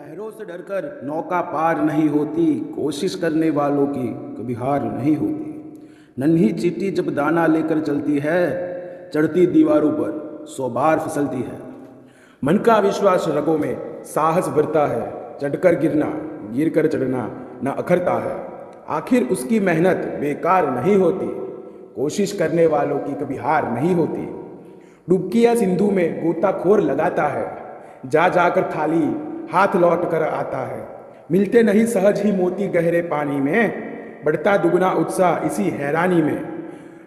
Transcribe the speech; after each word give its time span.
लहरों 0.00 0.30
से 0.30 0.44
डरकर 0.44 1.00
नौका 1.04 1.40
पार 1.40 1.80
नहीं 1.84 2.08
होती, 2.08 2.44
कोशिश 2.76 3.14
करने 3.14 3.50
वालों 3.50 3.86
की 3.86 4.06
कभी 4.36 4.54
हार 4.54 4.82
नहीं 4.84 5.16
होती। 5.16 5.82
नन्ही 6.18 6.52
चीटी 6.52 6.90
जब 6.90 7.14
दाना 7.14 7.46
लेकर 7.46 7.80
चलती 7.80 8.18
है, 8.18 9.10
चढ़ती 9.14 9.46
दीवारों 9.46 9.90
पर 9.92 10.46
सौ 10.46 10.68
बार 10.68 10.98
फिसलती 10.98 11.42
है। 11.42 11.58
मन 12.42 12.58
का 12.58 12.78
विश्वास 12.78 13.24
रगों 13.28 13.58
में 13.58 14.02
साहस 14.04 14.48
भरता 14.48 14.86
है, 14.86 15.12
चढ़कर 15.38 15.78
गिरना 15.80 16.10
गिर 16.54 16.68
कर 16.68 16.86
चढ़ना 16.86 17.28
न 17.64 17.74
अखरता 17.78 18.18
है। 18.20 18.36
आखिर 18.88 19.28
उसकी 19.28 19.60
मेहनत 19.60 20.06
बेकार 20.20 20.70
नहीं 20.70 20.96
होती, 20.96 21.26
कोशिश 21.94 22.32
करने 22.32 22.66
वालों 22.66 22.98
की 22.98 23.14
कभी 23.14 23.36
हार 23.36 23.72
नहीं 23.72 23.94
होती। 23.94 24.26
डुबकिया 25.08 25.54
सिंधु 25.54 25.90
में 25.90 26.24
गोताखोर 26.24 26.80
लगाता 26.80 27.26
है, 27.28 27.48
जा 28.06 28.28
जाकर 28.28 28.62
खाली 28.62 29.08
हाथ 29.52 29.76
लौट 29.76 30.10
कर 30.10 30.22
आता 30.22 30.58
है। 30.66 30.86
मिलते 31.30 31.62
नहीं 31.62 31.84
सहज 31.86 32.20
ही 32.22 32.32
मोती 32.32 32.68
गहरे 32.68 33.00
पानी 33.02 33.40
में, 33.40 34.22
बढ़ता 34.24 34.56
दुगना 34.56 34.90
उत्साह 34.90 35.46
इसी 35.46 35.68
हैरानी 35.70 36.22
में। 36.22 36.42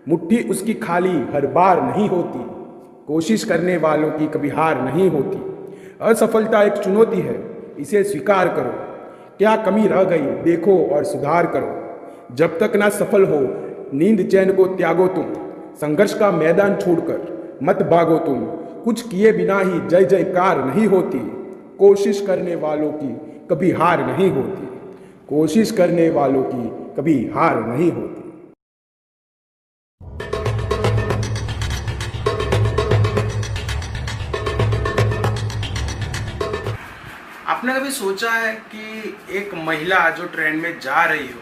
मुट्ठी 0.09 0.41
उसकी 0.43 0.73
खाली 0.73 1.15
हर 1.33 1.47
बार 1.47 1.81
नहीं 1.83 2.07
होती, 2.09 2.39
कोशिश 3.07 3.43
करने 3.43 3.77
वालों 3.77 4.11
की 4.11 4.27
कभी 4.27 4.49
हार 4.49 4.81
नहीं 4.81 5.09
होती। 5.09 5.41
असफलता 6.01 6.63
एक 6.63 6.73
चुनौती 6.73 7.19
है, 7.19 7.35
इसे 7.79 8.03
स्वीकार 8.03 8.47
करो। 8.47 8.73
क्या 9.37 9.55
कमी 9.55 9.87
रह 9.87 10.03
गई, 10.03 10.25
देखो 10.43 10.77
और 10.85 11.03
सुधार 11.03 11.47
करो। 11.47 12.35
जब 12.35 12.57
तक 12.59 12.75
ना 12.75 12.89
सफल 12.89 13.23
हो, 13.23 13.39
नींद 13.93 14.27
चैन 14.27 14.53
को 14.53 14.65
त्यागो 14.67 15.07
तुम। 15.07 15.33
संघर्ष 15.75 16.13
का 16.13 16.31
मैदान 16.31 16.75
छोड़कर 16.75 17.57
मत 17.63 17.81
भागो 17.83 18.17
तुम। 18.17 18.45
कुछ 18.83 19.01
किए 19.01 19.31
बिना 19.31 19.59
ही 19.59 19.79
जय 19.87 20.03
जयकार 20.05 20.63
नहीं 20.65 20.87
होती। 20.87 21.19
कोशिश 21.79 22.21
करने 22.27 22.55
वालों 22.55 22.91
की 22.91 23.13
कभी 23.49 23.71
हार 23.71 24.05
नहीं 24.05 24.29
होती। 24.31 24.65
कोशिश 25.27 25.71
करने 25.71 26.09
वालों 26.09 26.43
की 26.43 26.67
कभी 26.95 27.15
हार 27.35 27.59
नहीं 27.67 27.91
होती। 27.91 28.21
आपने 37.47 37.73
कभी 37.73 37.91
सोचा 37.91 38.31
है 38.31 38.53
कि 38.73 39.15
एक 39.37 39.53
महिला 39.55 40.09
जो 40.09 40.27
ट्रेन 40.27 40.55
में 40.55 40.79
जा 40.79 41.03
रही 41.03 41.27
हो, 41.27 41.41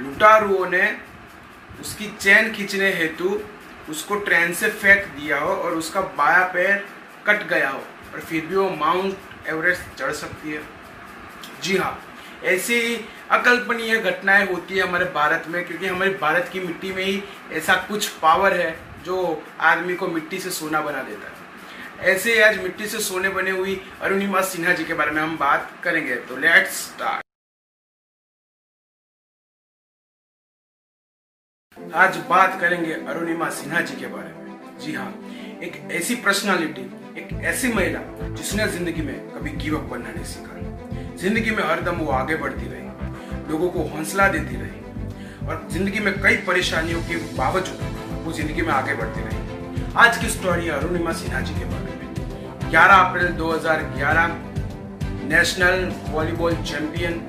लुटारुओं 0.00 0.66
ने 0.70 0.90
उसकी 1.80 2.06
चैन 2.20 2.52
खींचने 2.52 2.92
हेतु 2.92 3.38
उसको 3.90 4.14
ट्रेन 4.16 4.52
से 4.52 4.68
फेंक 4.68 5.04
दिया 5.14 5.38
हो 5.38 5.52
और 5.54 5.72
उसका 5.72 6.00
बाया 6.18 6.44
पैर 6.44 6.84
कट 7.26 7.48
गया 7.48 7.70
हो 7.70 7.80
और 8.14 8.20
फिर 8.20 8.46
भी 8.46 8.56
वो 8.56 8.68
माउंट 8.70 9.14
एवरेस्ट 9.46 9.98
चढ़ 9.98 10.12
सकती 10.14 10.52
है। 10.52 10.62
जी 11.62 11.76
हाँ 11.76 11.98
ऐसी 12.44 12.96
अकल्पनीय 13.30 13.96
घटनाएँ 13.98 14.46
होती 14.46 14.76
है 14.76 14.82
हमारे 14.82 15.04
भारत 15.04 15.44
में, 15.48 15.64
क्योंकि 15.66 15.86
हमारे 15.86 16.10
भारत 16.14 16.48
की 16.52 16.60
मिट्टी 16.60 16.92
में 16.92 17.04
ही 17.04 17.22
ऐसा 17.52 17.74
कुछ 17.88 18.08
पावर 18.18 18.60
है 18.60 18.70
जो 19.04 19.42
आदमी 19.60 19.94
को 19.94 20.08
मिट्टी 20.08 20.38
से 20.38 20.50
सोना 20.50 20.80
बना 20.80 21.02
देता 21.02 21.28
है। 21.28 22.12
ऐसे 22.14 22.42
आज 22.42 22.62
मिट्टी 22.62 22.86
से 22.86 22.98
सोने 23.00 23.28
बने 23.28 23.50
हुई 23.50 23.80
अरुणिमा 24.02 24.40
सिन्हा 24.42 24.72
जी 24.72 24.84
के 24.84 24.94
बारे 24.94 25.10
में 25.10 25.20
हम 25.22 25.36
बात 25.38 25.70
करेंगे 25.84 26.16
तो 26.16 26.36
लेट्स 26.36 26.76
स्टार्ट 26.84 27.24
आज 31.94 32.16
बात 32.28 32.60
करेंगे 32.60 32.92
अरुणिमा 32.92 33.50
सिन्हा 33.50 33.80
जी 33.80 33.96
के 33.96 34.06
बारे 34.06 34.32
में। 34.32 34.78
जी 34.78 34.92
हाँ 34.94 35.10
एक 35.62 35.76
ऐसी 35.92 36.14
पर्सनालिटी 36.16 36.82
एक 37.18 37.32
ऐसी 37.42 37.68
महिला 37.74 38.00
जिसने 38.36 38.66
ज़िंदगी 38.68 39.02
में 39.02 39.14
कभी 39.30 39.50
गिव 39.62 39.76
अप 39.78 39.88
करना 39.90 40.10
नहीं 40.10 40.24
सीखा। 40.24 41.16
ज़िंदगी 41.20 41.50
में 41.50 41.62
हरदम 41.62 41.96
वो 41.96 42.10
आगे 42.12 42.36
बढ़ती 42.42 42.66
रही, 42.66 42.82
लोगों 43.50 43.70
को 43.70 43.82
हौसला 43.88 44.26
देती 44.28 44.56
रही 44.56 45.46
और 45.46 45.66
ज़िंदगी 45.72 46.00
में 46.00 46.12
कई 46.22 46.36
परेशानियों 46.46 47.00
के 47.08 47.16
बावजूद 47.36 48.22
वो 48.24 48.32
ज़िंदगी 48.32 48.62
में 48.62 48.72
आगे 48.72 48.94
बढ़ती 48.96 49.20
रही। 49.20 49.82
आज 49.98 50.18
की 50.18 50.28
स्टोरी 50.28 50.66
है 50.66 50.72
अरुणिमा 50.72 51.12
सिन्हा 51.22 51.40
जी 51.40 51.54
के 51.54 51.64
बारे 51.64 51.96
में। 51.96 52.70
11 52.70 52.96
अप्रैल 52.98 53.32
2011 53.38 54.36
national 55.30 55.90
volleyball 56.10 56.54
champion 56.62 57.20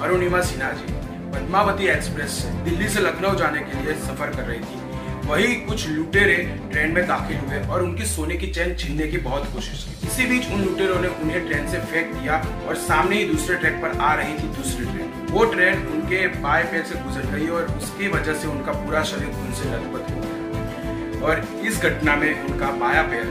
Arunima 0.00 0.40
Sinha 0.52 0.70
ji 0.74 0.94
Padmavati 1.32 1.88
express 1.88 2.38
से 2.42 2.52
दिल्ली 2.64 2.88
से 2.88 3.00
लखनऊ 3.00 3.34
जाने 3.38 3.60
के 3.62 3.82
लिए 3.82 3.94
सफ़र 4.06 4.36
कर 4.36 4.44
रही 4.44 4.60
थी। 4.60 4.80
वही 5.22 5.54
कुछ 5.56 5.86
लुटेरे 5.88 6.36
ट्रेन 6.72 6.92
में 6.92 7.06
दाखिल 7.08 7.36
हुए 7.38 7.58
और 7.66 7.82
उनकी 7.82 8.04
सोने 8.06 8.36
की 8.36 8.46
चैन 8.46 8.74
छीनने 8.76 9.06
की 9.08 9.18
बहुत 9.18 9.44
कोशिश 9.52 9.84
की। 9.84 10.06
इसी 10.06 10.26
बीच 10.26 10.50
उन 10.52 10.64
लुटेरों 10.64 11.00
ने 11.00 11.08
उन्हें 11.08 11.46
ट्रेन 11.48 11.68
से 11.68 11.78
फेंक 11.92 12.12
दिया 12.14 12.38
और 12.68 12.76
सामने 12.78 13.16
ही 13.16 13.24
दूसरे 13.24 13.56
ट्रैक 13.56 13.76
पर 13.82 13.96
आ 14.00 14.14
रही 14.14 14.34
थी 14.34 14.48
दूसरी 14.56 14.84
ट्रेन। 14.84 15.12
वो 15.30 15.44
ट्रेन 15.44 15.86
उनके 15.88 16.26
बाएँ 16.40 16.64
पैर 16.64 16.84
से 16.84 16.98
गुजर 17.04 17.26
गई 17.26 17.46
और 17.48 17.70
उसकी 17.76 18.08
वजह 18.08 18.34
से 18.34 18.48
उनका 18.48 18.72
पूरा 18.72 19.02
शरीर 19.02 19.28
खून 19.28 19.52
से 19.52 19.68
लथपथ 19.68 20.10
हो 20.10 20.20
गया। 20.20 21.26
और 21.26 21.44
इस 21.66 21.80
घटना 21.82 22.16
में 22.16 22.42
उनका 22.42 22.70
बाया 22.80 23.02
पैर 23.02 23.26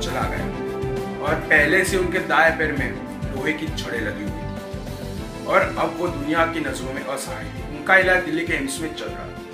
चला 0.00 0.28
गया 0.30 1.24
और 1.26 1.34
पहले 1.46 1.84
से 1.84 1.96
उनके 1.96 2.18
दाएँ 2.28 2.56
पैर 2.58 2.72
में 2.72 2.90
लोहे 2.90 3.52
की 3.52 3.66
छड़े 3.76 4.00
लगी 4.00 4.24
हुई 4.24 5.44
और 5.46 5.74
अब 5.78 5.96
वो 5.98 6.08
दुनिया 6.08 6.46
की 6.46 6.60
नज़रों 6.60 6.92
में 6.92 7.02
असहाय 7.04 7.44
उनका 7.70 7.96
इलाज 7.96 8.24
दिल्ली 8.24 8.46
के 8.46 8.52
एम्स 8.52 8.80
में 8.80 8.94
चल 8.94 9.06
रहा 9.06 9.26
था। 9.26 9.44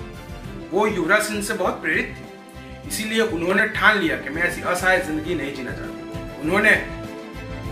वो 0.73 0.85
युवराज 0.87 1.21
सिंह 1.23 1.41
से 1.43 1.53
बहुत 1.53 1.81
प्रेरित 1.81 2.15
थी। 2.15 2.87
इसीलिए 2.87 3.21
उन्होंने 3.33 3.67
ठान 3.75 3.97
लिया 3.99 4.15
कि 4.17 4.29
मैं 4.29 4.43
ऐसी 4.43 4.61
असहाय 4.63 4.99
ज़िंदगी 5.01 5.35
नहीं 5.35 5.53
जीना 5.55 5.71
चाहता। 5.71 6.41
उन्होंने 6.41 6.71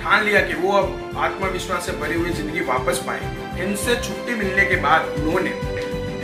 ठान 0.01 0.23
लिया 0.25 0.41
कि 0.41 0.53
वो 0.55 0.71
अब 0.71 1.17
आत्मविश्वास 1.19 1.85
से 1.85 1.91
भरी 1.99 2.15
हुई 2.15 2.29
ज़िंदगी 2.33 2.59
वापस 2.67 3.03
पाएँगे। 3.07 3.63
इनसे 3.63 3.95
छुट्टी 3.97 4.35
मिलने 4.35 4.65
के 4.65 4.75
बाद 4.81 5.09
उन्होंने 5.17 5.49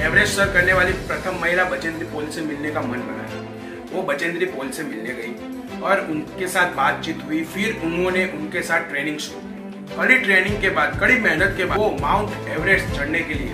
एवरेस्ट 0.06 0.36
सर 0.36 0.54
करने 0.54 0.74
वाली 0.74 0.94
प्रथम 1.08 1.42
महिला 1.42 1.64
बचेंद्री 1.70 2.06
पोल 2.08 2.28
से 2.30 2.42
मिलने 2.44 2.72
का 2.72 2.82
मन 2.82 3.00
बनाया। 3.08 3.44
वो 3.92 4.02
बचेंद्री 4.04 4.46
पोल 4.48 4.70
से 4.70 4.84
मिलने 4.84 5.14
गई 5.14 5.82
और 5.82 6.08
उनके 6.12 6.48
साथ 6.48 6.76
बातचीत 6.76 7.24
हुई। 7.26 7.44
फिर 7.54 7.82
उन्होंने 7.86 8.26
उनके 8.34 8.62
साथ 8.64 8.90
ट्रेनिंग 8.90 9.18
शुरू 9.20 9.40
की। 9.42 9.96
कड़ी 9.96 10.18
ट्रेनिंग 10.20 10.62
के 10.62 10.70
बाद, 10.70 11.00
कड़ी 11.00 11.20
मेहनत 11.20 11.54
के 11.58 11.66
बाद 11.66 11.78
वो 11.78 11.90
माउंट 12.02 12.48
एवरेस्ट 12.50 12.96
चढ़ने 12.96 13.20
के 13.22 13.34
लिए 13.34 13.54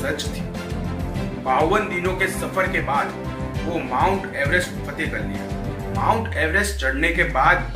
सच 0.00 0.26
थी। 0.26 0.42
बावन 1.44 1.88
दिनों 1.88 2.12
के 2.16 2.26
सफ़र 2.28 2.66
के 2.72 2.80
बाद 2.82 3.08
वो 3.64 3.78
माउंट 3.80 4.34
एवरेस्ट 4.36 4.70
फतेह 4.86 5.10
कर 5.10 5.20
लिया। 5.20 5.42
माउंट 5.96 6.36
एवरेस्ट 6.36 6.80
चढ़ने 6.80 7.08
के 7.08 7.24
बाद 7.32 7.74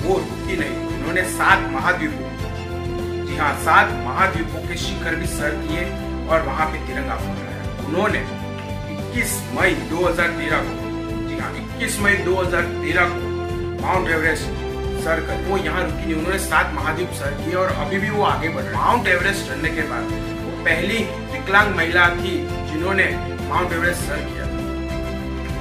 वो 0.00 0.16
रुकी 0.16 0.56
नहीं। 0.56 0.88
उन्होंने 0.88 1.22
सात 1.30 1.70
महाद्वीपों, 1.72 2.28
जी 3.26 3.36
हाँ 3.36 3.52
सात 3.60 3.92
महाद्वीपों 4.04 4.66
के 4.68 4.76
शिखर 4.76 5.14
भी 5.14 5.26
सर 5.28 5.56
किए 5.62 5.84
और 6.26 6.42
वहाँ 6.42 6.66
पे 6.66 6.86
तिरंगा 6.86 7.16
फहराया। 7.16 7.86
उन्होंने 7.86 8.20
21 8.96 9.32
मई 9.54 9.74
2013 9.90 10.62
को, 10.68 10.74
जी 11.28 11.38
हाँ 11.38 11.52
21 11.56 11.98
मई 12.00 12.16
2013 12.26 13.08
को 13.08 13.82
माउंट 13.82 14.10
एवरेस्ट 14.10 14.44
सर 15.04 15.24
कर, 15.26 15.42
वो 15.48 15.56
यहाँ 15.56 15.82
रुकी 15.84 16.04
नहीं। 16.04 16.14
उन्होंने 16.14 16.38
सात 16.40 16.72
महाद्वीप 16.74 17.10
सर 17.22 17.32
किए 17.40 17.54
और 17.54 17.72
अभी 17.78 17.98
भी 17.98 18.10
वो 18.10 18.24
आगे 18.26 18.48
बढ़ 18.50 18.72
माउंट 18.76 19.08
एवरेस्ट 19.08 19.46
चढ़ने 19.48 19.70
के 19.70 19.88
बाद 19.90 20.14
वो 20.44 20.62
पहली 20.64 21.04
विकलांग 21.32 21.74
महिला 21.76 22.08
थी 22.14 22.36
जिन्होंने 22.78 23.04
माउंट 23.48 23.72
एवरेस्ट 23.72 24.02
सर 24.08 24.18
किया 24.24 24.44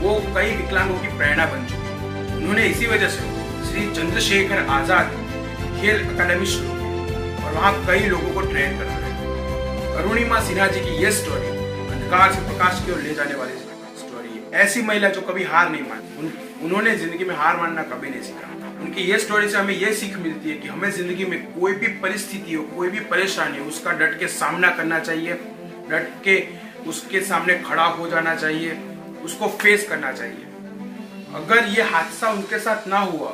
वो 0.01 0.09
कई 0.33 0.50
विकलांगों 0.55 0.97
की 1.01 1.07
प्रेरणा 1.17 1.45
बन 1.53 1.63
चुकी 1.69 2.35
उन्होंने 2.35 2.66
इसी 2.66 2.88
वजह 2.88 3.09
से 3.13 3.29
श्री 3.69 3.85
चंद्रशेखर 3.95 4.59
आज़ाद 4.73 5.16
खेल 5.79 6.03
अकादमी 6.06 6.45
शुरू 6.51 6.75
की 6.75 6.89
और 7.45 7.53
वहाँ 7.53 7.72
कई 7.88 8.06
लोगों 8.11 8.33
को 8.33 8.41
ट्रेन 8.51 8.77
कर 8.79 8.91
रहे 8.91 9.95
अरुणिमा 10.01 10.41
सिन्हा 10.50 10.67
जी 10.75 10.80
की 10.81 10.94
ये 11.03 11.12
स्टोरी 11.21 11.50
अंधकार 11.88 12.33
से 12.33 12.41
प्रकाश 12.44 12.83
की 12.86 12.91
ओर 12.91 13.01
ले 13.07 13.15
जाने 13.15 13.36
वाली 13.36 13.57
स्टोरी 14.03 14.36
है। 14.36 14.62
ऐसी 14.65 14.81
महिला 14.91 15.09
जो 15.18 15.21
कभी 15.31 15.44
हार 15.45 15.69
नहीं 15.71 15.81
मानी 15.89 16.15
उन, 16.19 16.31
उन्होंने 16.65 16.95
ज़िंदगी 16.97 17.25
में 17.25 17.36
हार 17.36 17.57
मानना 17.57 17.83
कभी 17.89 18.09
नहीं 18.09 18.21
सीखा। 18.30 18.53
उनकी 18.83 19.09
ये 19.09 19.19
स्टोरी 19.19 19.50
से 19.50 19.57
हमें 19.57 19.74
ये 19.75 19.94
सीख 19.95 20.18
मिलती 20.19 20.50
है 20.50 20.57
कि 20.57 20.68
हमें 20.68 20.89
ज़िंदगी 20.91 21.25
में 21.25 21.39
कोई 21.53 21.74
भी 21.81 21.88
परिस्थिति 22.06 22.53
हो 22.53 22.63
कोई 22.75 22.89
भी 22.89 23.00
परेशानी 23.12 23.57
हो 23.57 23.65
उसका 23.75 23.91
डट 24.03 24.19
के 24.19 24.27
सामना 24.36 24.69
करना 24.77 25.00
चाहिए। 25.01 25.39
डट 25.91 26.07
के 26.24 26.39
उसके 26.88 27.22
सामने 27.22 27.57
खड़ा 27.60 27.86
हो 27.86 28.07
जाना 28.07 28.36
चाहिए, 28.36 28.74
उसको 29.24 29.48
फेस 29.57 29.88
करना 29.89 30.12
चाहिए। 30.12 30.45
अगर 31.36 31.68
ये 31.68 31.81
हादसा 31.84 32.30
उनके 32.30 32.60
साथ 32.60 32.88
ना 32.88 33.00
हुआ, 33.00 33.31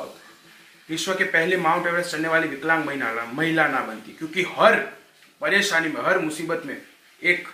विश्व 0.88 1.14
के 1.14 1.24
पहले 1.24 1.56
माउंट 1.56 1.86
एवरेस्ट 1.86 2.10
चढ़ने 2.10 2.28
वाली 2.28 2.48
विकलांग 2.48 2.84
महिला 2.84 3.24
महिला 3.34 3.66
ना 3.68 3.80
बनती, 3.80 4.12
क्योंकि 4.12 4.42
हर 4.58 4.76
परेशानी 5.40 5.88
में, 5.88 6.00
हर 6.02 6.18
मुसीबत 6.18 6.62
में 6.66 6.76
एक 7.22 7.48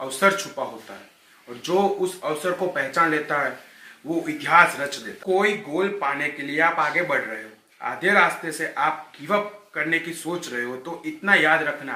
अवसर 0.00 0.36
छुपा 0.36 0.62
होता 0.62 0.94
है। 0.94 1.06
और 1.48 1.60
जो 1.64 1.78
उस 1.78 2.20
अवसर 2.24 2.52
को 2.52 2.66
पहचान 2.68 3.10
लेता 3.10 3.40
है, 3.42 3.58
वो 4.06 4.24
इतिहास 4.28 4.76
रच 4.80 4.96
देता 4.96 5.24
कोई 5.24 5.52
गोल 5.58 5.88
पाने 6.00 6.28
के 6.28 6.42
लिए 6.42 6.60
आप 6.60 6.78
आगे 6.78 7.02
बढ़ 7.02 7.20
रहे 7.20 7.42
हो, 7.42 7.50
आधे 7.80 8.10
रास्ते 8.10 8.52
से 8.52 8.72
आप 8.78 9.12
गिव 9.20 9.34
अप 9.36 9.70
करने 9.74 9.98
की 9.98 10.12
सोच 10.12 10.52
रहे 10.52 10.64
हो 10.64 10.76
तो 10.76 11.02
इतना 11.06 11.34
याद 11.34 11.62
रखना 11.62 11.92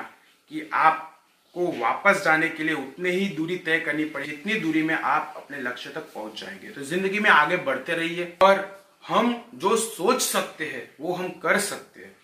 कि 0.51 0.69
आप 0.73 1.09
को 1.57 1.67
वापस 1.79 2.23
जाने 2.25 2.49
के 2.49 2.65
लिए 2.65 2.75
उतने 2.75 3.11
ही 3.11 3.27
दूरी 3.29 3.57
तय 3.57 3.79
करनी 3.81 4.05
पड़े 4.05 4.27
जितनी 4.27 4.55
दूरी 4.61 4.83
में 4.83 4.95
आप 4.95 5.35
अपने 5.37 5.61
लक्ष्य 5.63 5.91
तक 5.91 6.13
पहुँच 6.15 6.41
जाएँगे। 6.41 6.69
तो 6.69 6.83
ज़िंदगी 6.83 7.19
में 7.19 7.29
आगे 7.31 7.57
बढ़ते 7.59 7.95
रहिए 7.95 8.33
और 8.43 8.81
हम 9.05 9.35
जो 9.55 9.77
सोच 9.77 10.23
सकते 10.23 10.65
हैं, 10.65 10.89
वो 11.01 11.15
हम 11.15 11.29
कर 11.43 11.59
सकते 11.61 12.01
हैं। 12.01 12.15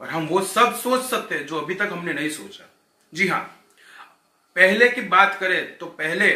और 0.00 0.08
हम 0.08 0.26
वो 0.26 0.40
सब 0.44 0.74
सोच 0.74 1.04
सकते 1.04 1.34
हैं 1.34 1.46
जो 1.46 1.60
अभी 1.60 1.74
तक 1.74 1.88
हमने 1.92 2.12
नहीं 2.12 2.28
सोचा। 2.30 2.68
जी 3.12 3.28
हाँ 3.28 3.40
पहले 4.56 4.88
की 4.88 5.00
बात 5.08 5.36
करें 5.40 5.76
तो 5.78 5.86
पहले 5.86 6.30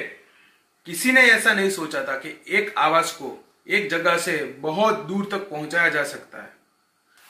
किसी 0.86 1.12
ने 1.12 1.20
ऐसा 1.22 1.52
नहीं 1.54 1.70
सोचा 1.70 2.02
था 2.04 2.16
कि 2.16 2.34
एक 2.48 2.74
आवाज़ 2.78 3.12
को 3.14 3.36
एक 3.68 3.88
जगह 3.90 4.16
से 4.18 4.36
बहुत 4.60 5.04
दूर 5.06 5.28
तक 5.32 5.48
पहुँचाया 5.50 5.88
जा 5.88 6.04
सकता 6.04 6.42
है। 6.42 6.52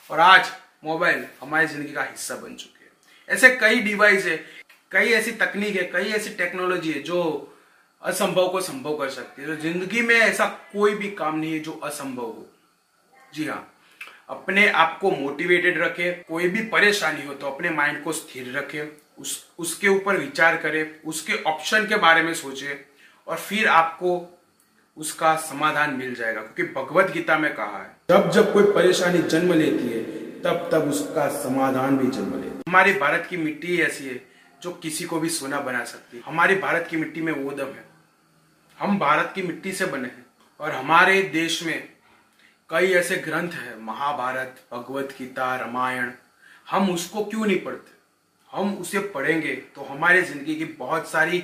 और 0.09 0.19
आज 0.19 0.51
मोबाइल 0.83 1.25
हमारी 1.41 1.67
ज़िंदगी 1.67 1.93
का 1.93 2.03
हिस्सा 2.03 2.35
बन 2.35 2.55
चुके 2.55 2.83
हैं। 2.83 2.91
ऐसे 3.29 3.49
कई 3.57 3.79
डिवाइस 3.81 4.25
है 4.25 4.37
कई 4.91 5.09
ऐसी 5.09 5.31
तकनीक 5.31 5.75
है, 5.75 5.83
कई 5.83 6.11
ऐसी 6.11 6.29
टेक्नोलॉजी 6.35 6.91
है 6.91 7.01
जो 7.01 7.19
असंभव 8.01 8.47
को 8.47 8.61
संभव 8.61 8.97
कर 8.97 9.09
सकती 9.09 9.41
है। 9.41 9.47
तो 9.47 9.55
ज़िंदगी 9.61 10.01
में 10.01 10.15
ऐसा 10.15 10.45
कोई 10.71 10.95
भी 10.95 11.09
काम 11.11 11.37
नहीं 11.39 11.51
है 11.53 11.59
जो 11.59 11.71
असंभव 11.83 12.23
हो। 12.23 12.45
जी 13.33 13.45
हाँ 13.47 13.67
अपने 14.29 14.67
आप 14.69 14.97
को 15.01 15.11
मोटिवेटेड 15.11 15.77
रखे, 15.81 16.11
कोई 16.27 16.47
भी 16.47 16.61
परेशानी 16.67 17.25
हो 17.25 17.33
तो 17.33 17.47
अपने 17.47 17.69
माइंड 17.69 18.03
को 18.03 18.11
स्थिर 18.11 18.51
रखे, 18.57 18.87
उस, 19.19 19.45
उसके 19.59 19.87
ऊपर 19.87 20.17
विचार 20.17 20.55
करे, 20.57 20.83
उसके 21.05 21.41
ऑप्शन 21.43 21.87
के 21.87 21.95
बारे 21.97 22.21
में 22.23 22.33
सोचे 22.33 22.77
और 23.27 23.37
फिर 23.37 23.67
आपको 23.67 24.39
उसका 24.97 25.35
समाधान 25.41 25.93
मिल 25.93 26.13
जाएगा। 26.15 26.41
क्योंकि 26.41 26.73
भगवत 26.73 27.11
गीता 27.11 27.37
में 27.37 27.53
कहा 27.55 27.77
है, 27.77 27.89
जब 28.09 28.29
जब 28.31 28.51
कोई 28.53 28.71
परेशानी 28.73 29.21
जन्म 29.25 29.53
लेती 29.53 29.87
है, 29.87 30.03
तब 30.41 30.69
तब 30.71 30.89
उसका 30.89 31.27
समाधान 31.37 31.97
भी 31.97 32.07
जन्म 32.09 32.35
लेती 32.35 32.47
है। 32.47 32.63
हमारी 32.67 32.93
भारत 32.95 33.27
की 33.29 33.37
मिट्टी 33.37 33.79
ऐसी 33.81 34.07
है 34.07 34.15
जो 34.63 34.71
किसी 34.73 35.05
को 35.05 35.19
भी 35.19 35.29
सोना 35.29 35.59
बना 35.59 35.83
सकती 35.85 36.17
है। 36.17 36.23
हमारी 36.23 36.55
भारत 36.55 36.87
की 36.89 36.97
मिट्टी 36.97 37.21
में 37.21 37.31
वो 37.33 37.51
दम 37.51 37.67
है। 37.67 37.85
हम 38.77 38.99
भारत 38.99 39.31
की 39.35 39.41
मिट्टी 39.41 39.71
से 39.71 39.85
बने 39.85 40.07
हैं। 40.07 40.25
और 40.59 40.71
हमारे 40.71 41.21
देश 41.23 41.63
में 41.63 41.89
कई 42.69 42.91
ऐसे 42.93 43.15
ग्रंथ 43.17 43.51
हैं, 43.51 43.75
महाभारत, 43.77 44.61
भगवत 44.71 45.15
गीता, 45.19 45.55
रामायण। 45.55 46.11
हम 46.69 46.89
उसको 46.91 47.23
क्यों 47.25 47.45
नहीं 47.45 47.59
पढ़ते? 47.59 47.91
हम 48.51 48.73
उसे 48.75 48.99
पढ़ेंगे 48.99 49.55
तो 49.75 49.83
हमारे 49.83 50.21
ज़िंदगी 50.21 50.55
की 50.55 50.65
बहुत 50.65 51.09
सारी 51.09 51.39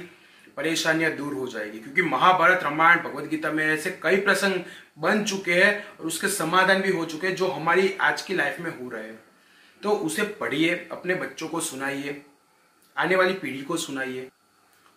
परेशानियाँ 0.58 1.12
दूर 1.12 1.34
हो 1.34 1.48
जाएगी। 1.48 1.80
क्योंकि 1.80 2.02
महाभारत, 2.02 2.64
रामायण, 2.64 3.00
भगवत 3.00 3.30
गीता 3.30 3.52
में 3.52 3.66
ऐसे 3.66 4.00
कई 4.04 4.18
प्रसंग 4.18 4.64
बन 5.00 5.24
चुके 5.24 5.54
हैं 5.54 5.98
और 5.98 6.06
उसके 6.06 6.28
समाधान 6.28 6.82
भी 6.82 6.92
हो 6.92 7.06
चुके 7.06 7.28
हैं 7.28 7.36
जो 7.36 7.48
हमारी 7.48 7.94
आज 8.02 8.22
की 8.22 8.34
लाइफ 8.34 8.60
में 8.60 8.72
हो 8.80 8.90
रहे 8.90 9.04
हैं। 9.04 9.20
तो 9.82 9.92
उसे 9.92 10.24
पढ़िए, 10.40 10.88
अपने 10.92 11.16
बच्चों 11.16 11.48
को 11.48 11.60
सुनाइए। 11.60 12.22
आने 12.98 13.16
वाली 13.16 13.34
पीढ़ी 13.34 13.62
को 13.62 13.78
सुनाइए 13.78 14.28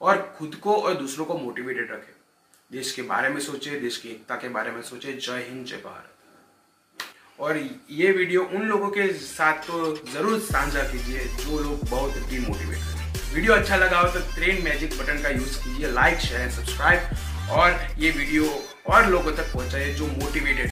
और 0.00 0.17
खुद 0.38 0.55
को 0.55 0.75
और 0.75 0.94
दूसरों 0.94 1.25
को 1.26 1.35
मोटिवेटेड 1.38 1.91
रखें। 1.93 2.14
देश 2.70 2.93
के 2.93 3.02
बारे 3.02 3.29
में 3.29 3.41
सोचे, 3.41 3.70
देश 3.81 3.97
की 3.97 4.08
एकता 4.08 4.37
के 4.37 4.49
बारे 4.49 4.70
में 4.70 4.82
सोचे। 4.82 5.12
जय 5.14 5.47
हिंद, 5.49 5.64
जय 5.67 5.76
भारत। 5.76 6.17
और 7.38 7.58
ये 7.91 8.11
वीडियो 8.12 8.43
उन 8.44 8.62
लोगों 8.69 8.88
के 8.91 9.12
साथ 9.14 9.67
तो 9.67 9.94
ज़रूर 10.12 10.38
साझा 10.41 10.82
कीजिए 10.82 11.25
जो 11.37 11.58
लोग 11.58 11.88
बहुत 11.91 12.19
डिमोटिवेट 12.31 12.79
हैं। 12.79 13.35
वीडियो 13.35 13.52
अच्छा 13.55 13.76
लगा 13.76 14.00
हो 14.00 14.08
तो 14.08 14.20
ट्रेन 14.35 14.62
मैजिक 14.64 14.99
बटन 14.99 15.23
का 15.23 15.29
यूज़ 15.29 15.58
कीजिए 15.64 15.91
लाइक 15.93 16.19
शेयर 16.20 16.50
सब्सक्राइब 16.50 17.50
और 17.50 17.79
ये 17.99 18.11
वीडियो 18.11 18.44
और 18.91 19.06
लोगों 19.11 19.32
तक 19.32 19.52
पहुंचाइए 19.55 19.93
जो 19.94 20.06
मोटिवेटेड 20.06 20.69